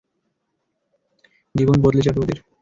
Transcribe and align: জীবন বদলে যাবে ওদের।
জীবন 1.55 1.77
বদলে 1.81 2.01
যাবে 2.03 2.19
ওদের। 2.21 2.37